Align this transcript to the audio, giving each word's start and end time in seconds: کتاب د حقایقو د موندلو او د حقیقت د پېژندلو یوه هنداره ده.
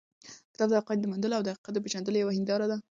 کتاب 0.53 0.67
د 0.69 0.73
حقایقو 0.79 1.03
د 1.03 1.07
موندلو 1.11 1.37
او 1.37 1.43
د 1.45 1.47
حقیقت 1.53 1.73
د 1.73 1.79
پېژندلو 1.83 2.17
یوه 2.23 2.33
هنداره 2.37 2.65
ده. 2.71 2.77